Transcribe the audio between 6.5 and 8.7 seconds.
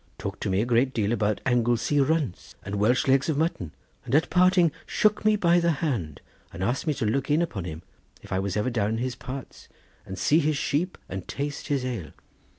and asked me to look in upon him, if I was